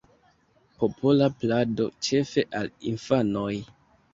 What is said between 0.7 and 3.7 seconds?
Popola plado, ĉefe al infanoj.